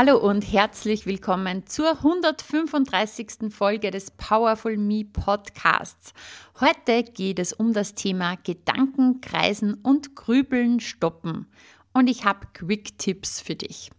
[0.00, 3.52] Hallo und herzlich willkommen zur 135.
[3.52, 6.12] Folge des Powerful Me Podcasts.
[6.60, 11.48] Heute geht es um das Thema Gedanken, Kreisen und Grübeln stoppen.
[11.92, 13.90] Und ich habe Quick-Tipps für dich.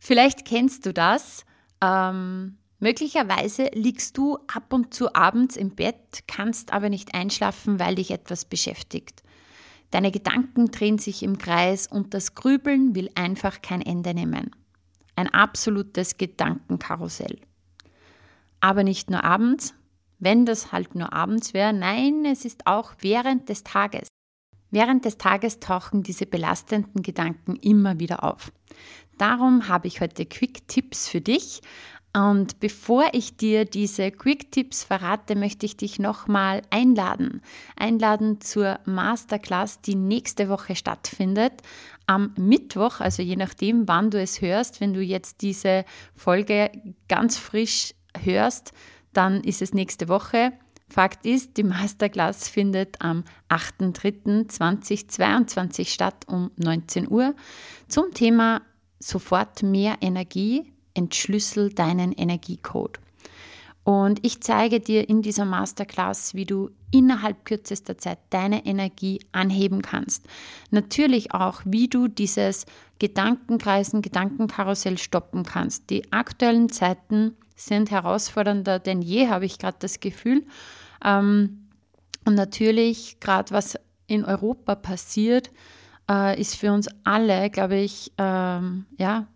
[0.00, 1.44] Vielleicht kennst du das.
[1.80, 7.94] Ähm, möglicherweise liegst du ab und zu abends im Bett, kannst aber nicht einschlafen, weil
[7.94, 9.22] dich etwas beschäftigt.
[9.92, 14.50] Deine Gedanken drehen sich im Kreis und das Grübeln will einfach kein Ende nehmen.
[15.16, 17.40] Ein absolutes Gedankenkarussell.
[18.60, 19.74] Aber nicht nur abends,
[20.18, 24.08] wenn das halt nur abends wäre, nein, es ist auch während des Tages.
[24.70, 28.52] Während des Tages tauchen diese belastenden Gedanken immer wieder auf.
[29.18, 31.62] Darum habe ich heute Quick Tipps für dich.
[32.16, 37.42] Und bevor ich dir diese Quick Tipps verrate, möchte ich dich nochmal einladen.
[37.76, 41.52] Einladen zur Masterclass, die nächste Woche stattfindet
[42.06, 46.70] am Mittwoch, also je nachdem, wann du es hörst, wenn du jetzt diese Folge
[47.06, 48.72] ganz frisch hörst,
[49.12, 50.54] dann ist es nächste Woche.
[50.88, 57.34] Fakt ist, die Masterclass findet am 8.3.2022 statt um 19 Uhr
[57.88, 58.62] zum Thema
[59.00, 62.98] sofort mehr Energie, entschlüssel deinen Energiecode.
[63.84, 69.80] Und ich zeige dir in dieser Masterclass, wie du innerhalb kürzester Zeit deine Energie anheben
[69.80, 70.26] kannst.
[70.72, 72.66] Natürlich auch, wie du dieses
[72.98, 75.90] Gedankenkreisen, Gedankenkarussell stoppen kannst.
[75.90, 80.44] Die aktuellen Zeiten sind herausfordernder denn je, habe ich gerade das Gefühl.
[81.04, 81.68] Ähm,
[82.24, 83.78] und natürlich, gerade was
[84.08, 85.52] in Europa passiert,
[86.10, 89.28] äh, ist für uns alle, glaube ich, ähm, ja,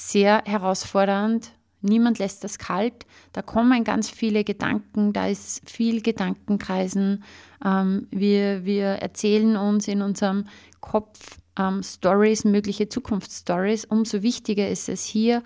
[0.00, 1.52] sehr herausfordernd
[1.82, 3.06] Niemand lässt das kalt.
[3.32, 7.24] Da kommen ganz viele Gedanken, da ist viel Gedankenkreisen.
[7.64, 10.46] Ähm, wir, wir erzählen uns in unserem
[10.80, 13.86] Kopf ähm, Stories, mögliche Zukunftsstories.
[13.86, 15.42] Umso wichtiger ist es hier,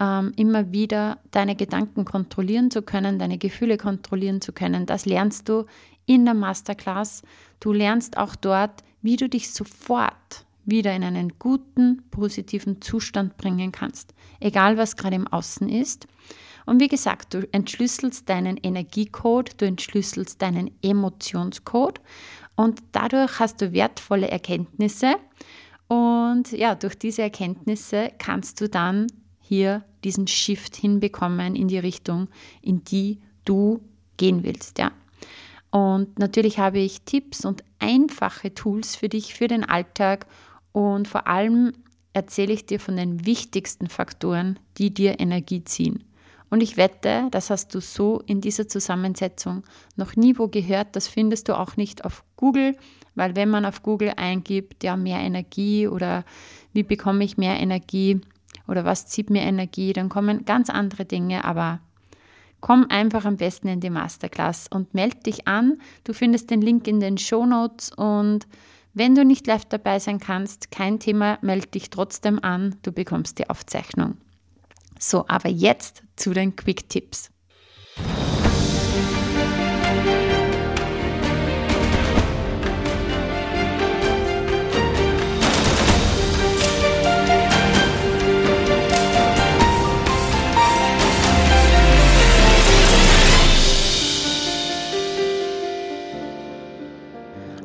[0.00, 4.86] ähm, immer wieder deine Gedanken kontrollieren zu können, deine Gefühle kontrollieren zu können.
[4.86, 5.66] Das lernst du
[6.04, 7.22] in der Masterclass.
[7.60, 13.72] Du lernst auch dort, wie du dich sofort wieder in einen guten, positiven Zustand bringen
[13.72, 16.06] kannst, egal was gerade im Außen ist.
[16.66, 22.00] Und wie gesagt, du entschlüsselst deinen Energiecode, du entschlüsselst deinen Emotionscode
[22.56, 25.16] und dadurch hast du wertvolle Erkenntnisse.
[25.88, 29.08] Und ja, durch diese Erkenntnisse kannst du dann
[29.40, 32.28] hier diesen Shift hinbekommen in die Richtung,
[32.62, 33.80] in die du
[34.16, 34.78] gehen willst.
[34.78, 34.92] Ja.
[35.70, 40.26] Und natürlich habe ich Tipps und einfache Tools für dich für den Alltag,
[40.72, 41.72] und vor allem
[42.12, 46.04] erzähle ich dir von den wichtigsten Faktoren, die dir Energie ziehen.
[46.50, 49.62] Und ich wette, das hast du so in dieser Zusammensetzung
[49.94, 50.96] noch nie wo gehört.
[50.96, 52.76] Das findest du auch nicht auf Google,
[53.14, 56.24] weil wenn man auf Google eingibt, ja, mehr Energie oder
[56.72, 58.20] wie bekomme ich mehr Energie
[58.66, 61.80] oder was zieht mir Energie, dann kommen ganz andere Dinge, aber
[62.60, 65.80] komm einfach am besten in die Masterclass und melde dich an.
[66.02, 68.46] Du findest den Link in den Show Notes und
[68.92, 73.38] wenn du nicht live dabei sein kannst, kein Thema, melde dich trotzdem an, du bekommst
[73.38, 74.16] die Aufzeichnung.
[74.98, 76.88] So, aber jetzt zu den Quick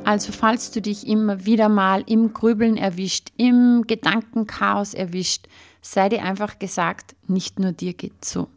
[0.06, 5.48] Also falls du dich immer wieder mal im Grübeln erwischt, im Gedankenchaos erwischt,
[5.82, 8.48] sei dir einfach gesagt, nicht nur dir geht so.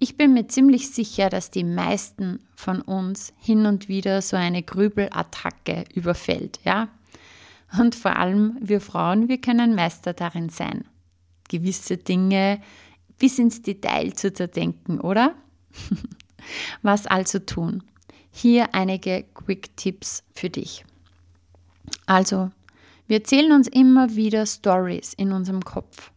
[0.00, 4.62] Ich bin mir ziemlich sicher, dass die meisten von uns hin und wieder so eine
[4.62, 6.88] Grübelattacke überfällt, ja?
[7.78, 10.86] Und vor allem wir Frauen, wir können Meister darin sein,
[11.48, 12.60] gewisse Dinge
[13.18, 15.34] bis ins Detail zu zerdenken, oder?
[16.82, 17.84] Was also tun?
[18.40, 20.84] Hier einige Quick-Tipps für dich.
[22.06, 22.52] Also,
[23.08, 26.12] wir erzählen uns immer wieder Stories in unserem Kopf.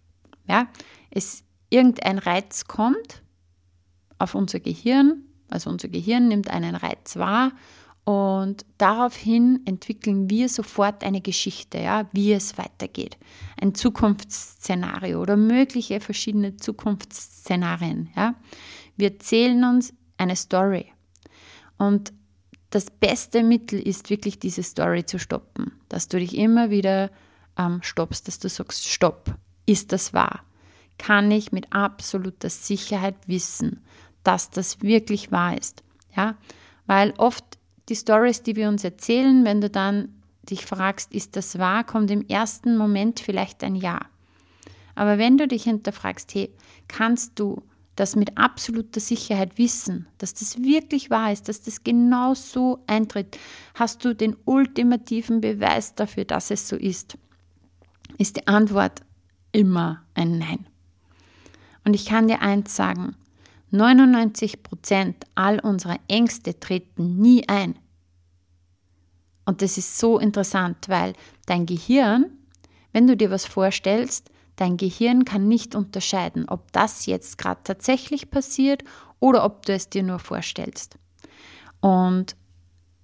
[0.48, 0.68] Ja,
[1.10, 3.24] es irgendein Reiz kommt
[4.20, 7.54] auf unser Gehirn, also unser Gehirn nimmt einen Reiz wahr
[8.04, 13.18] Und daraufhin entwickeln wir sofort eine Geschichte, ja, wie es weitergeht.
[13.60, 18.10] Ein Zukunftsszenario oder mögliche verschiedene Zukunftsszenarien.
[18.16, 18.36] Ja.
[18.98, 20.91] Wir erzählen uns eine Story.
[21.82, 22.14] Und
[22.70, 25.72] das beste Mittel ist wirklich diese Story zu stoppen.
[25.90, 27.10] Dass du dich immer wieder
[27.58, 29.34] ähm, stoppst, dass du sagst, stopp,
[29.66, 30.44] ist das wahr?
[31.00, 33.84] Kann ich mit absoluter Sicherheit wissen,
[34.24, 35.82] dass das wirklich wahr ist?
[36.16, 36.36] Ja,
[36.86, 37.44] weil oft
[37.90, 40.10] die Stories, die wir uns erzählen, wenn du dann
[40.44, 44.02] dich fragst, ist das wahr, kommt im ersten Moment vielleicht ein Ja.
[44.94, 46.54] Aber wenn du dich hinterfragst, hey,
[46.88, 47.64] kannst du
[48.02, 53.38] das mit absoluter Sicherheit wissen, dass das wirklich wahr ist, dass das genau so eintritt,
[53.76, 57.16] hast du den ultimativen Beweis dafür, dass es so ist,
[58.18, 59.02] ist die Antwort
[59.52, 60.66] immer ein Nein.
[61.86, 63.16] Und ich kann dir eins sagen,
[63.70, 67.78] 99 Prozent all unserer Ängste treten nie ein.
[69.46, 71.14] Und das ist so interessant, weil
[71.46, 72.32] dein Gehirn,
[72.94, 74.32] wenn du dir was vorstellst,
[74.62, 78.84] dein Gehirn kann nicht unterscheiden, ob das jetzt gerade tatsächlich passiert
[79.20, 80.98] oder ob du es dir nur vorstellst.
[81.80, 82.36] Und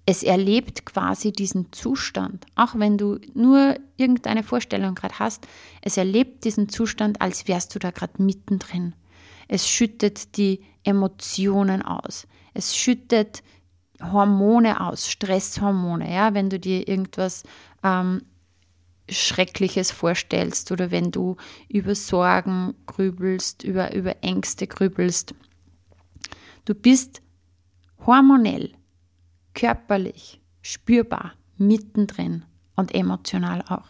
[0.06, 5.46] es erlebt quasi diesen Zustand, auch wenn du nur irgendeine Vorstellung gerade hast,
[5.82, 8.94] es erlebt diesen Zustand, als wärst du da gerade mittendrin.
[9.48, 12.28] Es schüttet die Emotionen aus.
[12.54, 13.42] Es schüttet
[14.00, 16.14] Hormone aus, Stresshormone.
[16.14, 17.42] Ja, wenn du dir irgendwas
[17.82, 18.22] ähm,
[19.08, 21.36] Schreckliches vorstellst oder wenn du
[21.68, 25.34] über Sorgen grübelst, über, über Ängste grübelst.
[26.64, 27.22] Du bist
[28.06, 28.72] hormonell,
[29.54, 32.44] körperlich, spürbar, mittendrin
[32.76, 33.88] und emotional auch.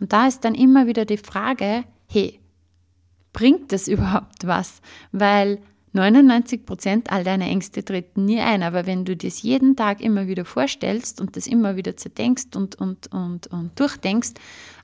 [0.00, 2.40] Und da ist dann immer wieder die Frage, hey,
[3.32, 4.80] bringt das überhaupt was?
[5.12, 5.60] Weil
[5.92, 10.26] 99 Prozent all deiner Ängste treten nie ein, aber wenn du das jeden Tag immer
[10.26, 14.34] wieder vorstellst und das immer wieder zerdenkst und, und, und, und durchdenkst,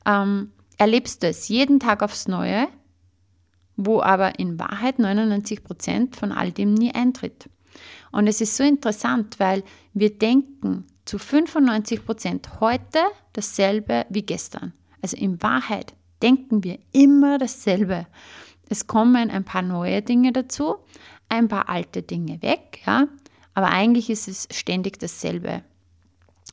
[0.06, 2.68] ähm, erlebst du es jeden Tag aufs Neue,
[3.76, 7.48] wo aber in Wahrheit 99 Prozent von all dem nie eintritt.
[8.12, 13.00] Und es ist so interessant, weil wir denken zu 95 Prozent heute
[13.32, 14.72] dasselbe wie gestern.
[15.02, 18.06] Also in Wahrheit denken wir immer dasselbe.
[18.68, 20.76] Es kommen ein paar neue Dinge dazu,
[21.28, 23.08] ein paar alte Dinge weg, ja,
[23.54, 25.62] aber eigentlich ist es ständig dasselbe.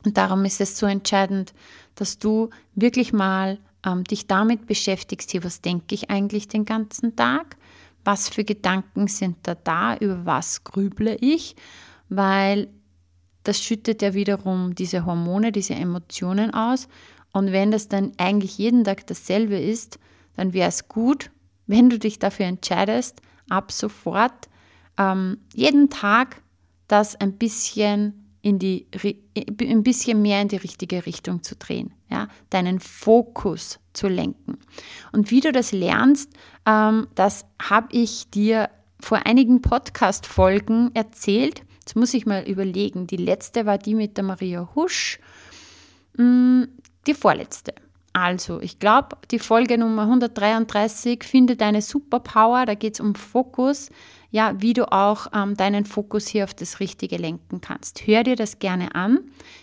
[0.05, 1.53] Und darum ist es so entscheidend,
[1.95, 7.15] dass du wirklich mal ähm, dich damit beschäftigst, hier, was denke ich eigentlich den ganzen
[7.15, 7.57] Tag?
[8.03, 9.95] Was für Gedanken sind da da?
[9.97, 11.55] Über was grüble ich?
[12.09, 12.67] Weil
[13.43, 16.87] das schüttet ja wiederum diese Hormone, diese Emotionen aus.
[17.31, 19.99] Und wenn das dann eigentlich jeden Tag dasselbe ist,
[20.35, 21.31] dann wäre es gut,
[21.71, 24.49] wenn du dich dafür entscheidest, ab sofort
[24.97, 26.41] ähm, jeden Tag
[26.87, 28.87] das ein bisschen in die,
[29.61, 34.57] ein bisschen mehr in die richtige Richtung zu drehen, ja, deinen Fokus zu lenken.
[35.11, 36.33] Und wie du das lernst,
[36.65, 38.69] ähm, das habe ich dir
[38.99, 41.63] vor einigen Podcast-Folgen erzählt.
[41.79, 43.07] Jetzt muss ich mal überlegen.
[43.07, 45.19] Die letzte war die mit der Maria Husch.
[46.17, 46.63] Mm,
[47.07, 47.73] die vorletzte.
[48.13, 52.65] Also, ich glaube, die Folge Nummer 133 finde deine Superpower.
[52.65, 53.89] Da geht es um Fokus,
[54.31, 58.05] ja, wie du auch ähm, deinen Fokus hier auf das Richtige lenken kannst.
[58.05, 59.19] Hör dir das gerne an.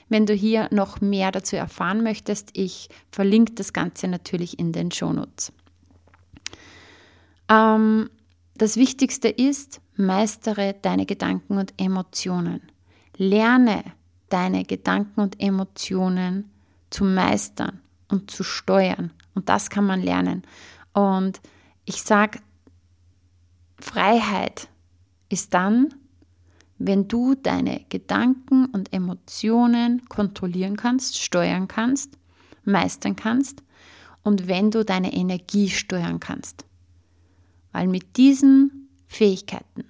[0.08, 4.90] Wenn du hier noch mehr dazu erfahren möchtest, ich verlinke das Ganze natürlich in den
[4.90, 5.52] Shownotes.
[7.50, 8.08] Ähm,
[8.56, 12.62] das Wichtigste ist, meistere deine Gedanken und Emotionen.
[13.18, 13.84] Lerne
[14.30, 16.50] deine Gedanken und Emotionen
[16.88, 19.12] zu meistern und zu steuern.
[19.34, 20.42] Und das kann man lernen.
[20.92, 21.40] Und
[21.84, 22.40] ich sage,
[23.80, 24.68] Freiheit
[25.28, 25.94] ist dann,
[26.78, 32.16] wenn du deine Gedanken und Emotionen kontrollieren kannst, steuern kannst,
[32.64, 33.62] meistern kannst
[34.22, 36.64] und wenn du deine Energie steuern kannst.
[37.72, 39.84] Weil mit diesen Fähigkeiten,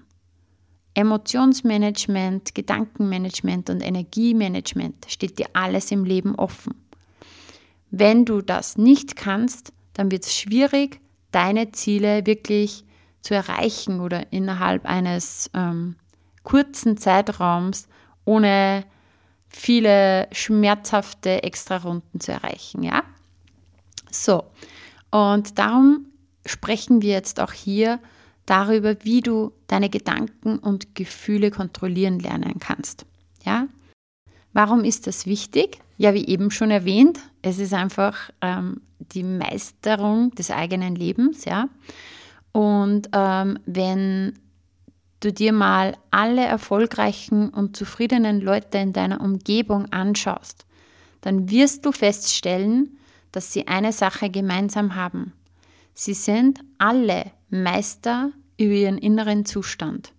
[0.94, 6.75] Emotionsmanagement, Gedankenmanagement und Energiemanagement steht dir alles im Leben offen.
[7.90, 12.85] Wenn du das nicht kannst, dann wird es schwierig, deine Ziele wirklich
[13.21, 15.97] zu erreichen oder innerhalb eines ähm,
[16.42, 17.88] kurzen Zeitraums
[18.25, 18.85] ohne
[19.49, 23.02] viele schmerzhafte Extrarunden zu erreichen, ja?
[24.11, 24.45] So.
[25.11, 26.07] Und darum
[26.47, 27.99] sprechen wir jetzt auch hier
[28.47, 33.04] darüber, wie du deine Gedanken und Gefühle kontrollieren lernen kannst.
[33.45, 33.68] Ja?
[34.52, 35.78] Warum ist das wichtig?
[35.97, 41.69] Ja, wie eben schon erwähnt, es ist einfach ähm, die Meisterung des eigenen Lebens, ja.
[42.52, 44.38] Und ähm, wenn
[45.21, 50.64] du dir mal alle erfolgreichen und zufriedenen Leute in deiner Umgebung anschaust,
[51.21, 52.99] dann wirst du feststellen,
[53.33, 55.33] dass sie eine Sache gemeinsam haben.
[55.95, 60.12] Sie sind alle Meister über ihren inneren Zustand.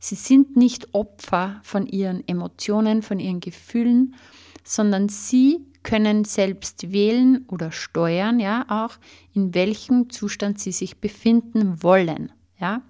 [0.00, 4.16] Sie sind nicht Opfer von ihren Emotionen, von ihren Gefühlen,
[4.64, 8.96] sondern sie können selbst wählen oder steuern, ja, auch
[9.34, 12.82] in welchem Zustand sie sich befinden wollen, ja.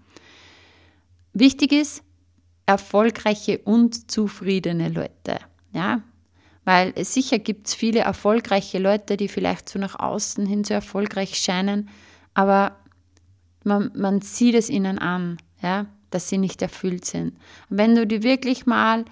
[1.32, 2.02] Wichtig ist,
[2.66, 5.38] erfolgreiche und zufriedene Leute,
[5.72, 6.02] ja.
[6.64, 11.36] Weil sicher gibt es viele erfolgreiche Leute, die vielleicht so nach außen hin so erfolgreich
[11.36, 11.88] scheinen,
[12.34, 12.76] aber
[13.64, 17.36] man, man sieht es ihnen an, ja, dass sie nicht erfüllt sind.
[17.68, 19.04] wenn du dir wirklich mal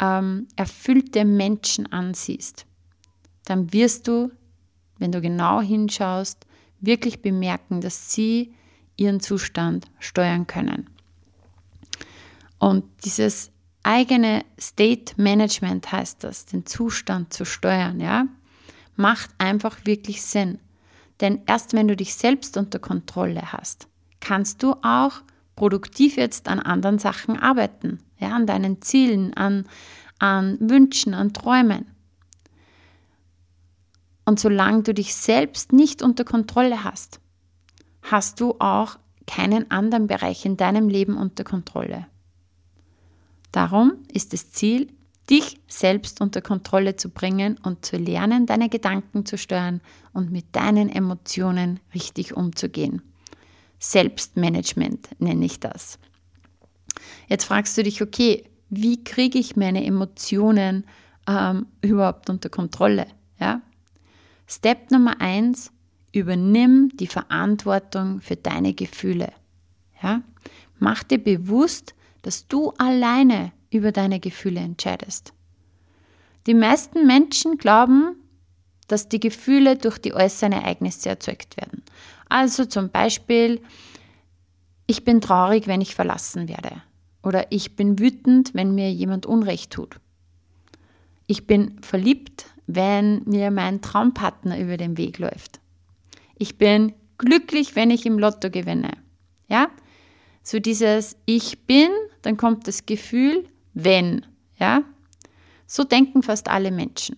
[0.00, 2.66] ähm, erfüllte Menschen ansiehst,
[3.44, 4.30] dann wirst du,
[4.98, 6.46] wenn du genau hinschaust,
[6.80, 8.54] wirklich bemerken, dass sie
[8.96, 10.90] ihren Zustand steuern können.
[12.58, 13.50] Und dieses
[13.82, 18.26] eigene State Management heißt das, den Zustand zu steuern, ja,
[18.96, 20.58] macht einfach wirklich Sinn.
[21.20, 23.88] Denn erst wenn du dich selbst unter Kontrolle hast,
[24.20, 25.22] kannst du auch
[25.56, 29.66] produktiv jetzt an anderen Sachen arbeiten, ja, an deinen Zielen, an,
[30.18, 31.86] an Wünschen, an Träumen.
[34.24, 37.20] Und solange du dich selbst nicht unter Kontrolle hast,
[38.02, 42.06] hast du auch keinen anderen Bereich in deinem Leben unter Kontrolle.
[43.52, 44.88] Darum ist das Ziel,
[45.30, 49.80] dich selbst unter Kontrolle zu bringen und zu lernen, deine Gedanken zu steuern
[50.12, 53.02] und mit deinen Emotionen richtig umzugehen.
[53.84, 55.98] Selbstmanagement nenne ich das.
[57.28, 60.86] Jetzt fragst du dich, okay, wie kriege ich meine Emotionen
[61.28, 63.06] ähm, überhaupt unter Kontrolle?
[63.38, 63.60] Ja?
[64.46, 65.70] Step Nummer eins,
[66.12, 69.32] übernimm die Verantwortung für deine Gefühle.
[70.02, 70.22] Ja?
[70.78, 75.34] Mach dir bewusst, dass du alleine über deine Gefühle entscheidest.
[76.46, 78.16] Die meisten Menschen glauben,
[78.88, 81.82] dass die Gefühle durch die äußeren Ereignisse erzeugt werden.
[82.28, 83.60] Also zum Beispiel,
[84.86, 86.82] ich bin traurig, wenn ich verlassen werde.
[87.22, 89.96] Oder ich bin wütend, wenn mir jemand Unrecht tut.
[91.26, 95.60] Ich bin verliebt, wenn mir mein Traumpartner über den Weg läuft.
[96.36, 98.92] Ich bin glücklich, wenn ich im Lotto gewinne.
[99.48, 99.68] Ja?
[100.42, 101.88] So dieses Ich bin,
[102.22, 104.26] dann kommt das Gefühl, wenn.
[104.58, 104.82] Ja?
[105.66, 107.16] So denken fast alle Menschen.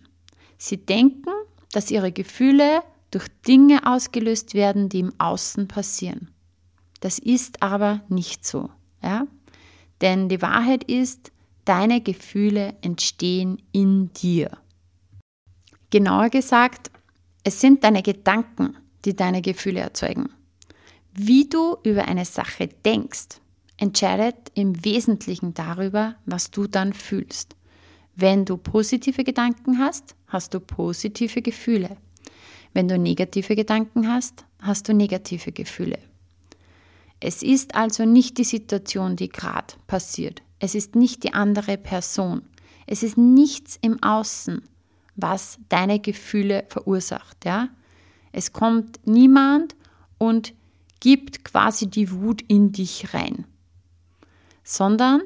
[0.59, 1.31] Sie denken,
[1.73, 6.31] dass ihre Gefühle durch Dinge ausgelöst werden, die im Außen passieren.
[7.01, 8.71] Das ist aber nicht so.
[9.03, 9.27] Ja?
[10.01, 11.33] Denn die Wahrheit ist,
[11.65, 14.51] deine Gefühle entstehen in dir.
[15.91, 16.91] Genauer gesagt,
[17.45, 20.31] es sind deine Gedanken, die deine Gefühle erzeugen.
[21.13, 23.41] Wie du über eine Sache denkst,
[23.77, 27.57] entscheidet im Wesentlichen darüber, was du dann fühlst.
[28.15, 31.97] Wenn du positive Gedanken hast, hast du positive Gefühle.
[32.77, 35.99] Wenn du negative Gedanken hast, hast du negative Gefühle.
[37.21, 40.43] Es ist also nicht die Situation, die gerade passiert.
[40.59, 42.43] Es ist nicht die andere Person.
[42.87, 44.63] Es ist nichts im Außen,
[45.15, 47.47] was deine Gefühle verursacht.
[47.47, 47.71] Ja?
[48.33, 49.75] Es kommt niemand
[50.19, 50.53] und
[51.01, 53.47] gibt quasi die Wut in dich rein,
[54.65, 55.23] sondern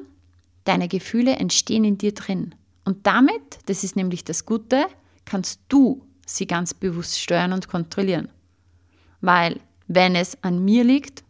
[0.63, 2.55] deine Gefühle entstehen in dir drin.
[2.85, 4.85] Und damit, das ist nämlich das Gute,
[5.25, 8.29] kannst du sie ganz bewusst steuern und kontrollieren.
[9.21, 11.23] Weil wenn es an mir liegt,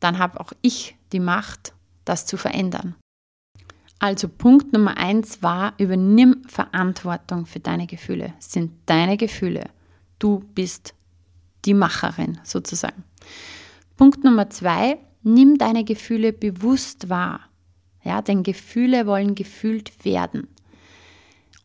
[0.00, 1.72] dann habe auch ich die Macht,
[2.04, 2.94] das zu verändern.
[3.98, 8.34] Also Punkt Nummer eins war, übernimm Verantwortung für deine Gefühle.
[8.38, 9.64] Es sind deine Gefühle.
[10.18, 10.94] Du bist
[11.64, 13.02] die Macherin sozusagen.
[13.96, 17.40] Punkt Nummer zwei, nimm deine Gefühle bewusst wahr.
[18.04, 20.46] Ja, denn Gefühle wollen gefühlt werden.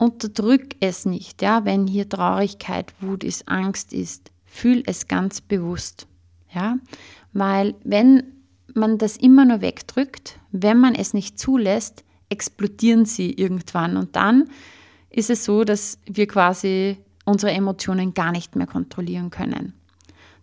[0.04, 4.32] Unterdrück es nicht, ja, wenn hier Traurigkeit, Wut ist, Angst ist.
[4.44, 6.08] Fühl es ganz bewusst.
[6.54, 6.78] Ja,
[7.32, 8.24] weil wenn
[8.74, 13.96] man das immer nur wegdrückt, wenn man es nicht zulässt, explodieren sie irgendwann.
[13.96, 14.50] Und dann
[15.10, 19.74] ist es so, dass wir quasi unsere Emotionen gar nicht mehr kontrollieren können.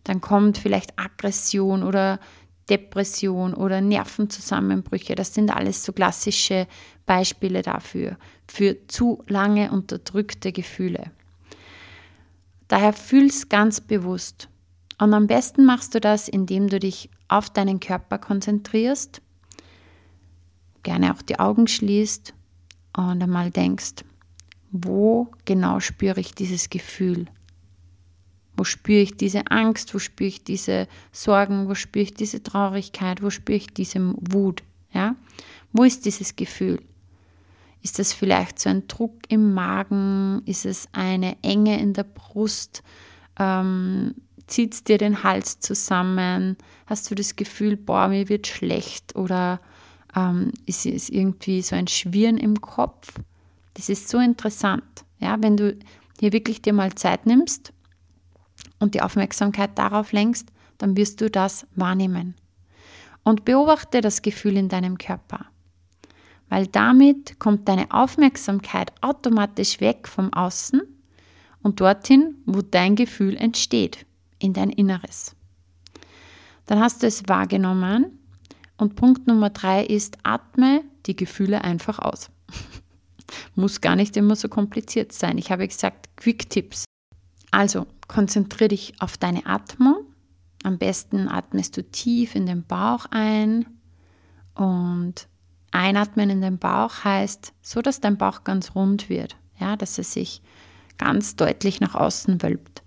[0.04, 2.18] Dann kommt vielleicht Aggression oder
[2.70, 5.14] Depression oder Nervenzusammenbrüche.
[5.14, 6.66] Das sind alles so klassische
[7.04, 11.10] Beispiele dafür, für zu lange unterdrückte Gefühle.
[12.68, 14.48] Daher fühl's ganz bewusst.
[14.98, 19.20] Und am besten machst du das, indem du dich auf deinen Körper konzentrierst
[20.82, 22.34] gerne auch die Augen schließt
[22.96, 24.04] und einmal denkst,
[24.70, 27.26] wo genau spüre ich dieses Gefühl?
[28.60, 29.94] Wo spüre ich diese Angst?
[29.94, 31.66] Wo spüre ich diese Sorgen?
[31.66, 33.22] Wo spüre ich diese Traurigkeit?
[33.22, 34.62] Wo spüre ich diese Wut?
[34.92, 35.16] Ja?
[35.72, 36.78] Wo ist dieses Gefühl?
[37.80, 40.42] Ist das vielleicht so ein Druck im Magen?
[40.44, 42.82] Ist es eine Enge in der Brust?
[43.38, 44.14] Ähm,
[44.46, 46.58] Zieht es dir den Hals zusammen?
[46.84, 49.16] Hast du das Gefühl, boah, mir wird schlecht?
[49.16, 49.58] Oder
[50.14, 53.14] ähm, ist es irgendwie so ein Schwirren im Kopf?
[53.72, 55.06] Das ist so interessant.
[55.18, 55.78] Ja, wenn du
[56.20, 57.72] hier wirklich dir mal Zeit nimmst
[58.80, 62.34] und die Aufmerksamkeit darauf lenkst, dann wirst du das wahrnehmen.
[63.22, 65.46] Und beobachte das Gefühl in deinem Körper.
[66.48, 70.82] Weil damit kommt deine Aufmerksamkeit automatisch weg vom Außen
[71.62, 74.06] und dorthin, wo dein Gefühl entsteht,
[74.38, 75.36] in dein Inneres.
[76.66, 78.18] Dann hast du es wahrgenommen
[78.78, 82.30] und Punkt Nummer drei ist, atme die Gefühle einfach aus.
[83.54, 85.38] Muss gar nicht immer so kompliziert sein.
[85.38, 86.84] Ich habe gesagt, Quick-Tipps.
[87.50, 90.04] Also konzentriere dich auf deine Atmung.
[90.62, 93.66] Am besten atmest du tief in den Bauch ein
[94.54, 95.26] und
[95.70, 100.12] einatmen in den Bauch heißt, so dass dein Bauch ganz rund wird, ja, dass es
[100.12, 100.42] sich
[100.98, 102.82] ganz deutlich nach außen wölbt.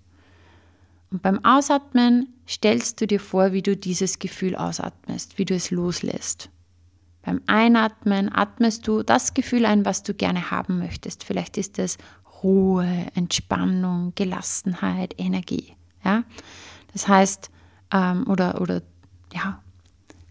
[1.10, 5.70] Und beim Ausatmen stellst du dir vor, wie du dieses Gefühl ausatmest, wie du es
[5.70, 6.50] loslässt.
[7.22, 11.24] Beim Einatmen atmest du das Gefühl ein, was du gerne haben möchtest.
[11.24, 11.96] Vielleicht ist es
[12.44, 15.74] Ruhe, Entspannung, Gelassenheit, Energie.
[16.04, 16.22] Ja?
[16.92, 17.50] Das heißt,
[17.90, 18.82] ähm, oder, oder
[19.32, 19.60] ja,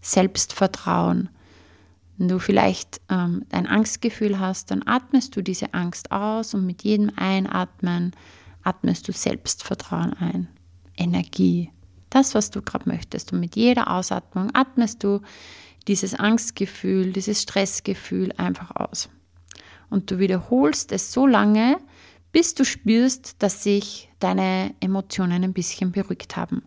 [0.00, 1.28] Selbstvertrauen.
[2.16, 6.84] Wenn du vielleicht ähm, ein Angstgefühl hast, dann atmest du diese Angst aus und mit
[6.84, 8.12] jedem Einatmen
[8.62, 10.48] atmest du Selbstvertrauen ein,
[10.96, 11.70] Energie,
[12.10, 13.32] das, was du gerade möchtest.
[13.32, 15.20] Und mit jeder Ausatmung atmest du
[15.88, 19.08] dieses Angstgefühl, dieses Stressgefühl einfach aus.
[19.90, 21.78] Und du wiederholst es so lange,
[22.34, 26.64] bis du spürst, dass sich deine Emotionen ein bisschen beruhigt haben.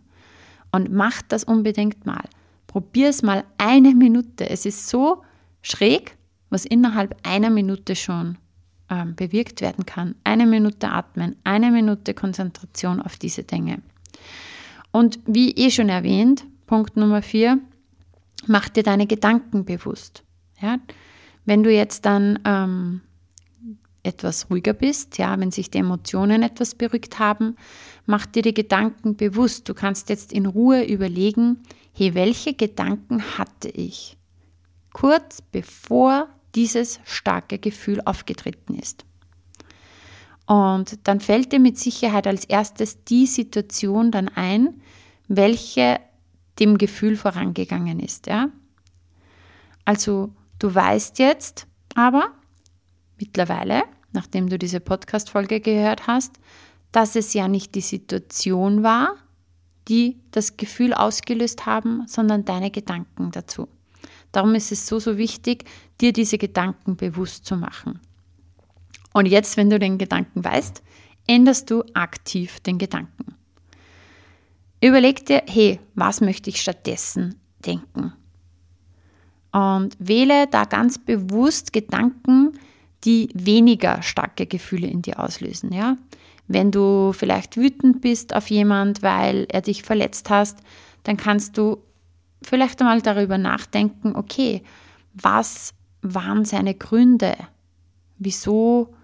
[0.72, 2.24] Und mach das unbedingt mal.
[2.66, 4.48] Probier es mal eine Minute.
[4.48, 5.22] Es ist so
[5.60, 6.16] schräg,
[6.48, 8.38] was innerhalb einer Minute schon
[8.88, 10.14] ähm, bewirkt werden kann.
[10.24, 13.82] Eine Minute atmen, eine Minute Konzentration auf diese Dinge.
[14.90, 17.58] Und wie eh schon erwähnt, Punkt Nummer vier,
[18.46, 20.24] mach dir deine Gedanken bewusst.
[20.62, 20.78] Ja?
[21.44, 23.02] Wenn du jetzt dann ähm,
[24.02, 27.56] etwas ruhiger bist, ja, wenn sich die Emotionen etwas beruhigt haben,
[28.06, 29.68] mach dir die Gedanken bewusst.
[29.68, 34.16] Du kannst jetzt in Ruhe überlegen, hey, welche Gedanken hatte ich
[34.92, 39.04] kurz bevor dieses starke Gefühl aufgetreten ist.
[40.46, 44.80] Und dann fällt dir mit Sicherheit als erstes die Situation dann ein,
[45.28, 46.00] welche
[46.58, 48.26] dem Gefühl vorangegangen ist.
[48.26, 48.48] Ja?
[49.84, 52.32] Also du weißt jetzt aber
[53.18, 56.38] mittlerweile, nachdem du diese Podcast-Folge gehört hast,
[56.92, 59.16] dass es ja nicht die Situation war,
[59.88, 63.68] die das Gefühl ausgelöst haben, sondern deine Gedanken dazu.
[64.32, 65.64] Darum ist es so, so wichtig,
[66.00, 68.00] dir diese Gedanken bewusst zu machen.
[69.14, 70.82] Und jetzt, wenn du den Gedanken weißt,
[71.26, 73.34] änderst du aktiv den Gedanken.
[74.80, 78.12] Überleg dir, hey, was möchte ich stattdessen denken?
[79.50, 82.52] Und wähle da ganz bewusst Gedanken,
[83.04, 85.72] die weniger starke Gefühle in dir auslösen.
[85.72, 85.96] Ja?
[86.46, 90.58] Wenn du vielleicht wütend bist auf jemand, weil er dich verletzt hast,
[91.04, 91.78] dann kannst du
[92.42, 94.62] vielleicht einmal darüber nachdenken, okay,
[95.14, 97.36] was waren seine Gründe?
[98.18, 98.94] Wieso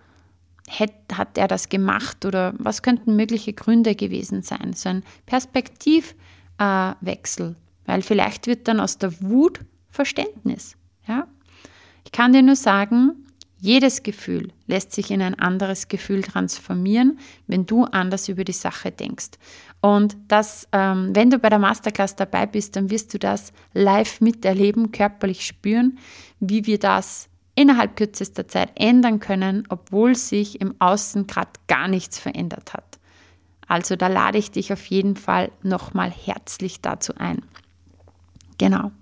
[0.70, 4.72] hat er das gemacht oder was könnten mögliche Gründe gewesen sein?
[4.74, 7.54] So ein Perspektivwechsel, äh,
[7.87, 10.76] weil vielleicht wird dann aus der Wut Verständnis.
[11.07, 11.26] Ja?
[12.04, 13.26] Ich kann dir nur sagen,
[13.64, 18.90] jedes Gefühl lässt sich in ein anderes Gefühl transformieren, wenn du anders über die Sache
[18.90, 19.31] denkst.
[19.81, 24.20] Und das, ähm, wenn du bei der Masterclass dabei bist, dann wirst du das live
[24.20, 25.98] miterleben, körperlich spüren,
[26.40, 32.18] wie wir das innerhalb kürzester Zeit ändern können, obwohl sich im Außen gerade gar nichts
[32.18, 32.98] verändert hat.
[33.66, 37.42] Also da lade ich dich auf jeden Fall nochmal herzlich dazu ein.
[38.59, 38.92] Genau.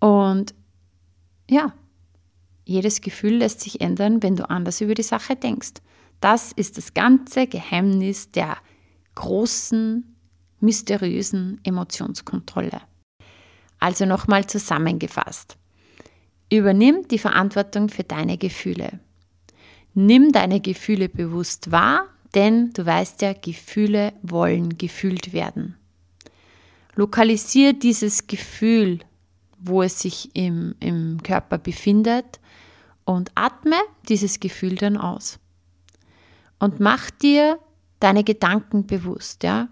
[0.00, 0.52] Und
[1.48, 1.72] ja,
[2.68, 5.80] jedes Gefühl lässt sich ändern, wenn du anders über die Sache denkst.
[6.20, 8.58] Das ist das ganze Geheimnis der
[9.14, 10.14] großen,
[10.60, 12.82] mysteriösen Emotionskontrolle.
[13.80, 15.56] Also nochmal zusammengefasst.
[16.52, 19.00] Übernimm die Verantwortung für deine Gefühle.
[19.94, 25.74] Nimm deine Gefühle bewusst wahr, denn du weißt ja, Gefühle wollen gefühlt werden.
[26.96, 28.98] Lokalisiere dieses Gefühl,
[29.58, 32.40] wo es sich im, im Körper befindet
[33.08, 33.76] und atme
[34.10, 35.38] dieses Gefühl dann aus.
[36.58, 37.58] Und mach dir
[38.00, 39.68] deine Gedanken bewusst, ja?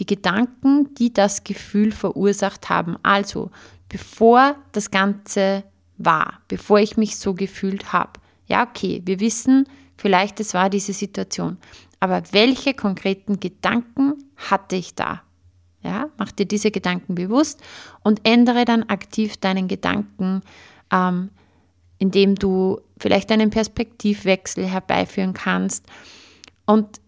[0.00, 2.96] Die Gedanken, die das Gefühl verursacht haben.
[3.04, 3.52] Also,
[3.88, 5.62] bevor das Ganze
[5.98, 8.14] war, bevor ich mich so gefühlt habe.
[8.46, 11.58] Ja, okay, wir wissen, vielleicht es war diese Situation.
[12.00, 15.22] Aber welche konkreten Gedanken hatte ich da?
[15.82, 17.62] Ja, mach dir diese Gedanken bewusst
[18.02, 20.42] und ändere dann aktiv deinen Gedanken,
[20.90, 21.30] ähm,
[22.00, 25.86] indem du vielleicht einen Perspektivwechsel herbeiführen kannst.
[26.66, 27.00] Und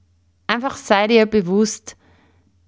[0.46, 1.96] einfach sei dir bewusst,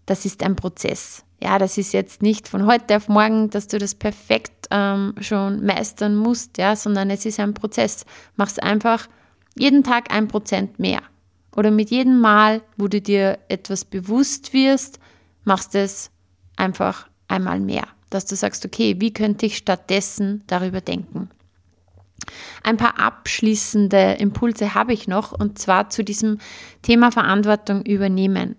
[0.07, 1.23] das ist ein Prozess.
[1.41, 5.65] Ja, das ist jetzt nicht von heute auf morgen, dass du das perfekt ähm, schon
[5.65, 8.07] meistern musst, ja, sondern es ist ein Prozess.
[8.37, 9.07] Mach es einfach
[9.55, 11.03] jeden Tag ein Prozent mehr.
[11.55, 14.99] Oder mit jedem Mal, wo du dir etwas bewusst wirst,
[15.45, 16.11] machst es
[16.57, 17.87] einfach einmal mehr.
[18.09, 21.29] Dass du sagst, okay, wie könnte ich stattdessen darüber denken?
[22.63, 26.39] Ein paar abschließende Impulse habe ich noch und zwar zu diesem
[26.83, 28.57] Thema Verantwortung übernehmen.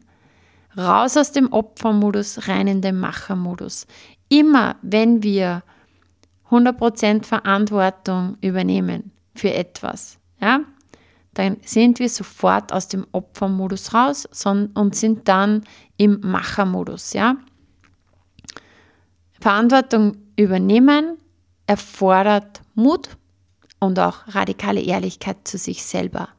[0.77, 3.87] Raus aus dem Opfermodus, rein in den Machermodus.
[4.29, 5.63] Immer wenn wir
[6.49, 10.61] 100% Verantwortung übernehmen für etwas, ja,
[11.33, 15.63] dann sind wir sofort aus dem Opfermodus raus und sind dann
[15.97, 17.13] im Machermodus.
[17.13, 17.37] Ja?
[19.39, 21.17] Verantwortung übernehmen
[21.67, 23.09] erfordert Mut
[23.85, 26.29] und auch radikale Ehrlichkeit zu sich selber.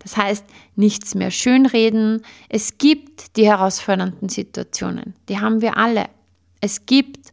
[0.00, 0.44] Das heißt,
[0.76, 2.22] nichts mehr schönreden.
[2.48, 6.06] Es gibt die herausfordernden Situationen, die haben wir alle.
[6.60, 7.32] Es gibt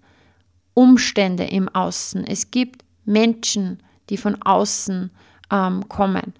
[0.74, 5.10] Umstände im Außen, es gibt Menschen, die von außen
[5.52, 6.34] ähm, kommen.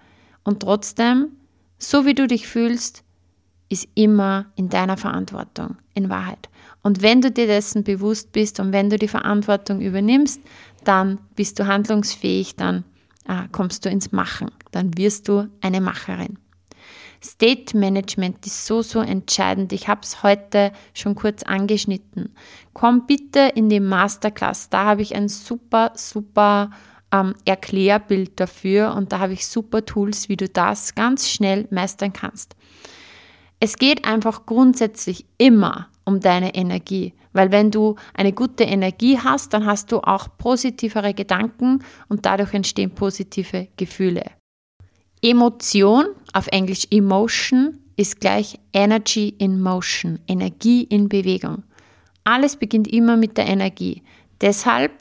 [0.44, 1.28] Und trotzdem,
[1.78, 3.04] so wie du dich fühlst,
[3.70, 6.50] ist immer in deiner Verantwortung, in Wahrheit.
[6.84, 10.40] Und wenn du dir dessen bewusst bist und wenn du die Verantwortung übernimmst,
[10.84, 12.84] dann bist du handlungsfähig, dann
[13.52, 16.38] kommst du ins Machen, dann wirst du eine Macherin.
[17.24, 19.74] State Management ist so, so entscheidend.
[19.74, 22.36] Ich habe es heute schon kurz angeschnitten.
[22.74, 24.70] Komm bitte in die Masterclass.
[24.70, 26.70] Da habe ich ein super, super
[27.12, 32.14] ähm, Erklärbild dafür und da habe ich super Tools, wie du das ganz schnell meistern
[32.14, 32.56] kannst.
[33.60, 39.54] Es geht einfach grundsätzlich immer um deine Energie, weil wenn du eine gute Energie hast,
[39.54, 44.24] dann hast du auch positivere Gedanken und dadurch entstehen positive Gefühle.
[45.22, 51.64] Emotion, auf Englisch Emotion, ist gleich Energy in Motion, Energie in Bewegung.
[52.24, 54.04] Alles beginnt immer mit der Energie.
[54.42, 54.92] Deshalb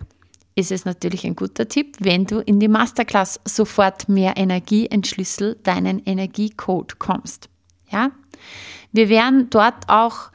[0.54, 5.56] ist es natürlich ein guter Tipp, wenn du in die Masterclass sofort mehr Energie entschlüssel
[5.62, 7.48] deinen Energiecode kommst.
[7.90, 8.12] Ja?
[8.92, 10.30] Wir werden dort auch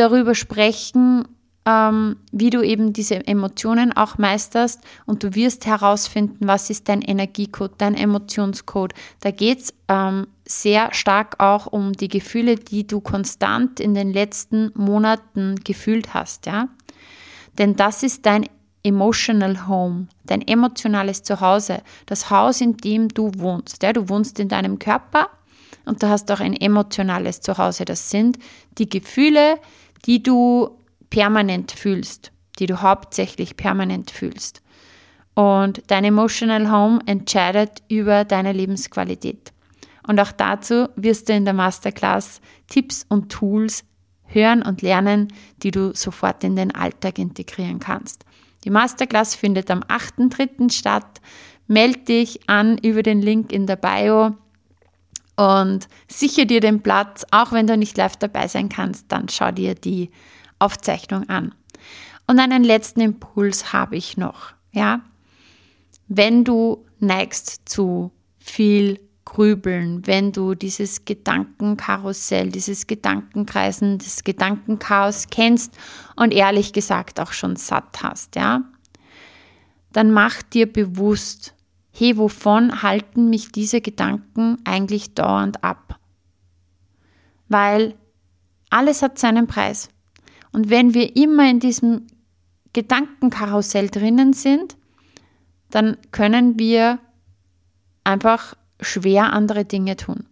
[0.00, 1.28] darüber sprechen,
[1.66, 7.02] ähm, wie du eben diese Emotionen auch meisterst und du wirst herausfinden, was ist dein
[7.02, 8.94] Energiecode, dein Emotionscode.
[9.20, 14.12] Da geht es ähm, sehr stark auch um die Gefühle, die du konstant in den
[14.12, 16.46] letzten Monaten gefühlt hast.
[16.46, 16.68] Ja?
[17.58, 18.46] Denn das ist dein
[18.82, 23.82] Emotional Home, dein emotionales Zuhause, das Haus, in dem du wohnst.
[23.82, 25.28] Ja, du wohnst in deinem Körper
[25.84, 27.84] und du hast auch ein emotionales Zuhause.
[27.84, 28.38] Das sind
[28.78, 29.58] die Gefühle,
[30.06, 30.78] die du
[31.10, 34.62] permanent fühlst, die du hauptsächlich permanent fühlst.
[35.34, 39.52] Und dein Emotional Home entscheidet über deine Lebensqualität.
[40.06, 43.84] Und auch dazu wirst du in der Masterclass Tipps und Tools
[44.26, 45.28] hören und lernen,
[45.62, 48.24] die du sofort in den Alltag integrieren kannst.
[48.64, 50.70] Die Masterclass findet am 8.3.
[50.72, 51.20] statt.
[51.66, 54.36] Meld dich an über den Link in der Bio
[55.36, 57.24] und sichere dir den Platz.
[57.30, 60.10] Auch wenn du nicht live dabei sein kannst, dann schau dir die
[60.58, 61.54] Aufzeichnung an.
[62.26, 64.52] Und einen letzten Impuls habe ich noch.
[64.72, 65.00] Ja,
[66.06, 75.76] wenn du neigst zu viel Grübeln, wenn du dieses Gedankenkarussell, dieses Gedankenkreisen, das Gedankenchaos kennst
[76.16, 78.62] und ehrlich gesagt auch schon satt hast, ja,
[79.92, 81.54] dann mach dir bewusst,
[81.92, 85.98] hey, wovon halten mich diese Gedanken eigentlich dauernd ab?
[87.48, 87.94] Weil
[88.70, 89.88] alles hat seinen Preis.
[90.52, 92.06] Und wenn wir immer in diesem
[92.72, 94.76] Gedankenkarussell drinnen sind,
[95.70, 96.98] dann können wir
[98.04, 100.26] einfach schwer andere Dinge tun.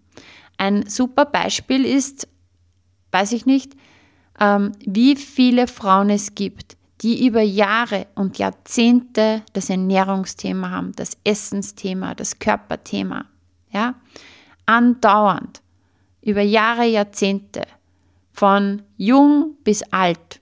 [0.56, 2.28] Ein super Beispiel ist,
[3.12, 3.74] weiß ich nicht,
[4.40, 11.16] ähm, wie viele Frauen es gibt, die über Jahre und Jahrzehnte das Ernährungsthema haben, das
[11.24, 13.26] Essensthema, das Körperthema,
[13.70, 13.94] ja,
[14.66, 15.62] andauernd,
[16.22, 17.62] über Jahre, Jahrzehnte,
[18.32, 20.40] von jung bis alt.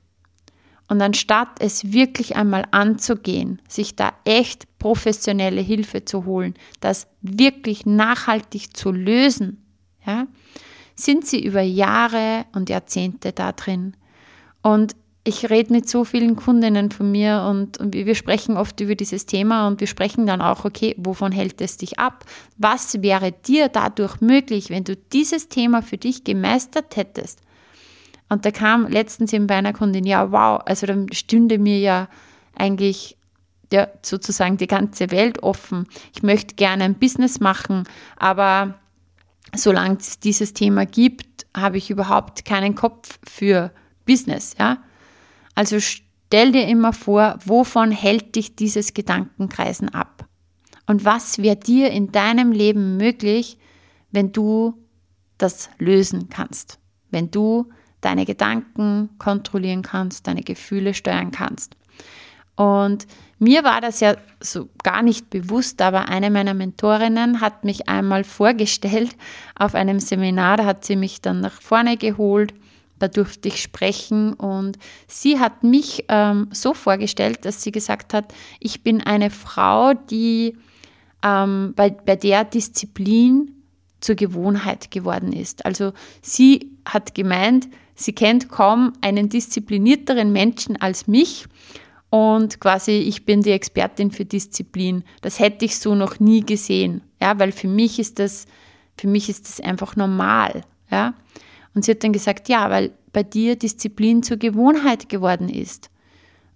[0.88, 7.86] Und anstatt es wirklich einmal anzugehen, sich da echt professionelle Hilfe zu holen, das wirklich
[7.86, 9.64] nachhaltig zu lösen,
[10.06, 10.26] ja,
[10.94, 13.96] sind sie über Jahre und Jahrzehnte da drin.
[14.62, 18.94] Und ich rede mit so vielen Kundinnen von mir und, und, wir sprechen oft über
[18.94, 22.24] dieses Thema und wir sprechen dann auch, okay, wovon hält es dich ab?
[22.58, 27.40] Was wäre dir dadurch möglich, wenn du dieses Thema für dich gemeistert hättest?
[28.28, 32.08] Und da kam letztens eben bei einer Kundin, ja, wow, also dann stünde mir ja
[32.54, 33.16] eigentlich
[33.72, 35.88] ja, sozusagen die ganze Welt offen.
[36.14, 37.82] Ich möchte gerne ein Business machen,
[38.16, 38.78] aber
[39.56, 43.72] solange es dieses Thema gibt, habe ich überhaupt keinen Kopf für
[44.04, 44.78] Business, ja.
[45.56, 50.28] Also stell dir immer vor, wovon hält dich dieses Gedankenkreisen ab?
[50.86, 53.58] Und was wäre dir in deinem Leben möglich,
[54.12, 54.74] wenn du
[55.38, 56.78] das lösen kannst?
[57.10, 61.74] Wenn du deine Gedanken kontrollieren kannst, deine Gefühle steuern kannst.
[62.54, 63.06] Und
[63.38, 68.24] mir war das ja so gar nicht bewusst, aber eine meiner Mentorinnen hat mich einmal
[68.24, 69.16] vorgestellt
[69.58, 72.54] auf einem Seminar, da hat sie mich dann nach vorne geholt
[72.98, 78.34] da durfte ich sprechen und sie hat mich ähm, so vorgestellt, dass sie gesagt hat,
[78.60, 80.56] ich bin eine Frau, die
[81.22, 83.52] ähm, bei, bei der Disziplin
[84.00, 85.64] zur Gewohnheit geworden ist.
[85.66, 91.46] Also sie hat gemeint, sie kennt kaum einen disziplinierteren Menschen als mich
[92.10, 95.04] und quasi ich bin die Expertin für Disziplin.
[95.22, 98.46] Das hätte ich so noch nie gesehen, ja, weil für mich ist das
[98.98, 101.14] für mich ist das einfach normal, ja.
[101.76, 105.90] Und sie hat dann gesagt, ja, weil bei dir Disziplin zur Gewohnheit geworden ist.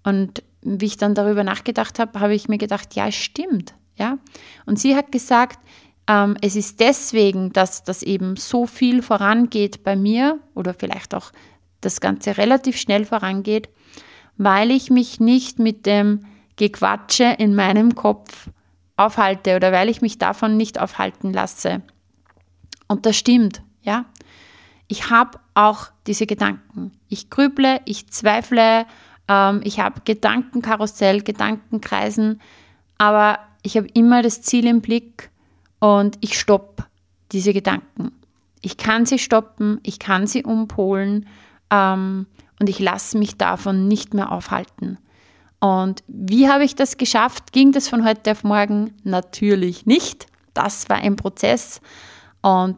[0.02, 3.74] Und wie ich dann darüber nachgedacht habe, habe ich mir gedacht, ja, es stimmt.
[3.96, 4.16] Ja?
[4.64, 5.59] Und sie hat gesagt,
[6.06, 11.33] ähm, es ist deswegen, dass das eben so viel vorangeht bei mir oder vielleicht auch
[11.83, 13.68] das Ganze relativ schnell vorangeht,
[14.38, 16.24] weil ich mich nicht mit dem
[16.56, 18.48] Gequatsche in meinem Kopf
[18.96, 21.83] aufhalte oder weil ich mich davon nicht aufhalten lasse.
[22.88, 24.06] Und das stimmt, ja
[24.90, 26.90] ich habe auch diese Gedanken.
[27.09, 28.87] Ich grüble, ich zweifle,
[29.29, 32.40] ähm, ich habe Gedankenkarussell, Gedankenkreisen,
[32.98, 35.31] aber ich habe immer das Ziel im Blick
[35.79, 36.87] und ich stoppe
[37.31, 38.11] diese Gedanken.
[38.62, 41.29] Ich kann sie stoppen, ich kann sie umpolen
[41.70, 42.26] ähm,
[42.59, 44.98] und ich lasse mich davon nicht mehr aufhalten.
[45.61, 47.53] Und wie habe ich das geschafft?
[47.53, 48.92] Ging das von heute auf morgen?
[49.05, 50.26] Natürlich nicht.
[50.53, 51.81] Das war ein Prozess
[52.42, 52.76] und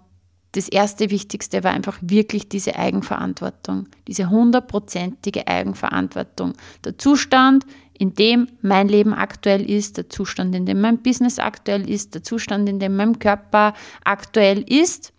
[0.53, 6.53] das erste Wichtigste war einfach wirklich diese Eigenverantwortung, diese hundertprozentige Eigenverantwortung.
[6.85, 7.65] Der Zustand,
[7.99, 12.23] in dem mein Leben aktuell ist, der Zustand, in dem mein Business aktuell ist, der
[12.23, 13.73] Zustand, in dem mein Körper
[14.05, 15.15] aktuell ist,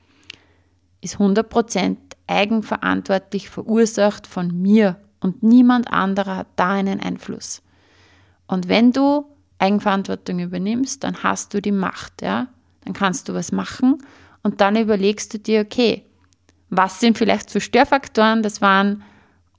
[1.01, 7.63] ist 100% eigenverantwortlich verursacht von mir und niemand anderer hat da einen Einfluss.
[8.45, 9.25] Und wenn du
[9.57, 12.47] Eigenverantwortung übernimmst, dann hast du die Macht, ja?
[12.85, 14.03] Dann kannst du was machen
[14.43, 16.05] und dann überlegst du dir, okay,
[16.69, 18.43] was sind vielleicht so Störfaktoren?
[18.43, 19.03] Das waren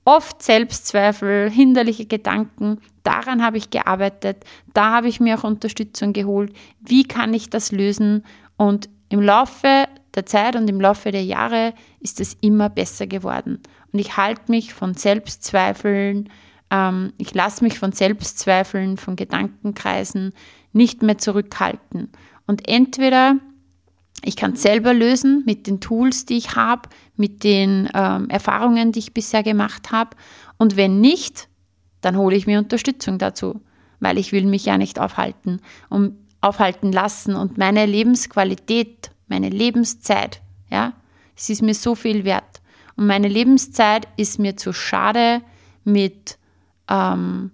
[0.05, 2.79] oft Selbstzweifel, hinderliche Gedanken.
[3.03, 4.43] Daran habe ich gearbeitet.
[4.73, 6.53] Da habe ich mir auch Unterstützung geholt.
[6.79, 8.23] Wie kann ich das lösen?
[8.57, 13.61] Und im Laufe der Zeit und im Laufe der Jahre ist es immer besser geworden.
[13.91, 16.29] Und ich halte mich von Selbstzweifeln,
[16.71, 20.33] ähm, ich lasse mich von Selbstzweifeln, von Gedankenkreisen
[20.73, 22.11] nicht mehr zurückhalten.
[22.47, 23.37] Und entweder
[24.25, 28.91] ich kann es selber lösen mit den Tools, die ich habe, mit den ähm, Erfahrungen,
[28.91, 30.17] die ich bisher gemacht habe.
[30.57, 31.47] Und wenn nicht,
[32.01, 33.61] dann hole ich mir Unterstützung dazu,
[33.99, 37.35] weil ich will mich ja nicht aufhalten und aufhalten lassen.
[37.35, 40.93] Und meine Lebensqualität, meine Lebenszeit, ja,
[41.37, 42.61] es ist mir so viel wert.
[42.95, 45.41] Und meine Lebenszeit ist mir zu schade
[45.83, 46.39] mit,
[46.89, 47.51] ähm,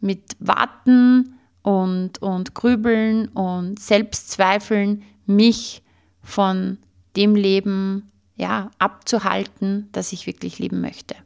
[0.00, 5.82] mit Warten und, und Grübeln und Selbstzweifeln mich
[6.22, 6.78] von
[7.16, 11.16] dem Leben ja, abzuhalten, das ich wirklich leben möchte.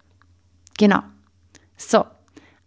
[0.78, 1.00] Genau.
[1.76, 2.04] So,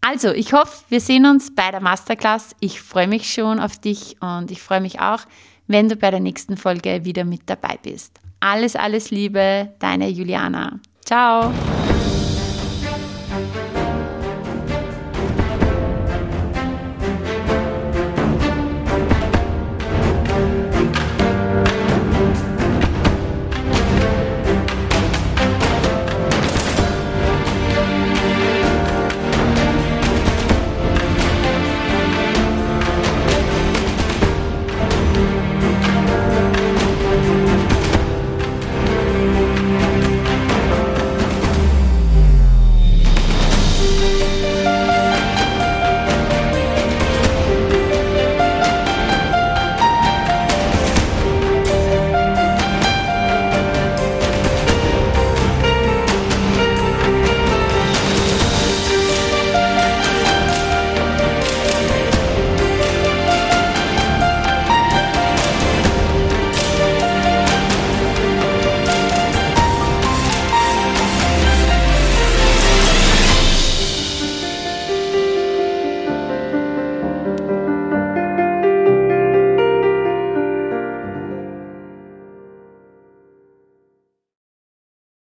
[0.02, 2.56] also ich hoffe, wir sehen uns bei der Masterclass.
[2.60, 5.22] Ich freue mich schon auf dich und ich freue mich auch,
[5.68, 8.20] wenn du bei der nächsten Folge wieder mit dabei bist.
[8.42, 10.80] Alles, alles Liebe, deine Juliana.
[11.06, 11.54] Ciao.